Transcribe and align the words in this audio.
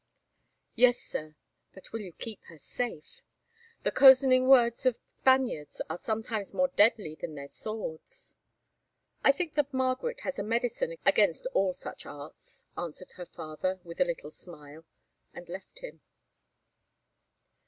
"Yes, 0.73 0.97
Sir; 0.99 1.35
but 1.75 1.91
will 1.93 1.99
you 2.01 2.13
keep 2.13 2.41
her 2.45 2.57
safe? 2.57 3.21
The 3.83 3.91
cozening 3.91 4.47
words 4.47 4.87
of 4.87 4.97
Spaniards 5.07 5.79
are 5.91 5.97
sometimes 5.99 6.55
more 6.55 6.69
deadly 6.69 7.13
than 7.21 7.35
their 7.35 7.47
swords." 7.47 8.35
"I 9.23 9.31
think 9.31 9.53
that 9.53 9.71
Margaret 9.71 10.21
has 10.21 10.39
a 10.39 10.43
medicine 10.43 10.95
against 11.05 11.45
all 11.53 11.75
such 11.75 12.07
arts," 12.07 12.65
answered 12.75 13.11
her 13.11 13.27
father 13.27 13.79
with 13.83 14.01
a 14.01 14.05
little 14.05 14.31
smile, 14.31 14.85
and 15.35 15.47
left 15.47 15.81
him. 15.83 16.01